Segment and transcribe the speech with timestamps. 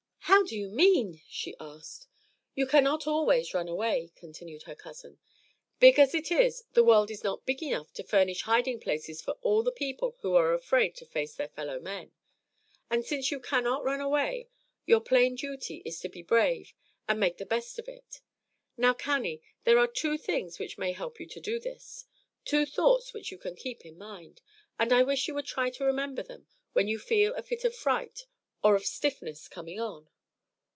[0.25, 2.07] "How do you mean?" she asked.
[2.55, 5.19] "You cannot always run away," continued her cousin.
[5.79, 9.31] "Big as it is, the world is not big enough to furnish hiding places for
[9.41, 12.13] all the people who are afraid to face their fellow men.
[12.89, 14.47] And since you cannot run away,
[14.85, 16.73] your plain duty is to be brave
[17.09, 18.21] and make the best of it.
[18.77, 22.05] Now, Cannie, there are two things which may help you to do this,
[22.45, 24.41] two thoughts which you can keep in mind;
[24.79, 27.75] and I wish you would try to remember them when you feel a fit of
[27.75, 28.25] fright
[28.63, 30.07] or of stiffness coming on."